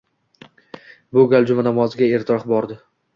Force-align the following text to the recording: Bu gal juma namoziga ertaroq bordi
Bu 1.17 1.25
gal 1.33 1.45
juma 1.51 1.65
namoziga 1.67 2.07
ertaroq 2.21 2.49
bordi 2.53 2.79